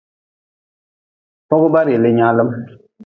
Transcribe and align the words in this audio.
Fogba 1.47 1.79
rili 1.85 2.09
nyaalm. 2.17 2.49